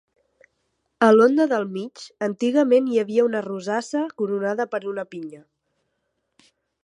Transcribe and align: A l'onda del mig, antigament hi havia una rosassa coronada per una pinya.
A 1.07 1.09
l'onda 1.15 1.45
del 1.51 1.67
mig, 1.75 2.01
antigament 2.29 2.89
hi 2.93 2.97
havia 3.03 3.27
una 3.27 3.43
rosassa 3.49 4.03
coronada 4.23 4.69
per 4.75 4.83
una 4.95 5.07
pinya. 5.15 5.43